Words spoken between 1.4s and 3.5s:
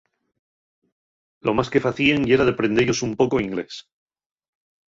Lo más que facíen yera deprende-yos un poco